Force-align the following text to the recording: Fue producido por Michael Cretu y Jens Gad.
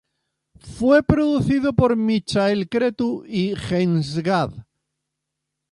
Fue 0.77 1.03
producido 1.03 1.73
por 1.73 1.95
Michael 1.95 2.67
Cretu 2.69 3.23
y 3.27 3.53
Jens 3.55 4.17
Gad. 4.17 4.49